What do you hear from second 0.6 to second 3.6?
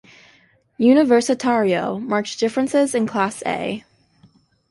Universitario, marked differences in class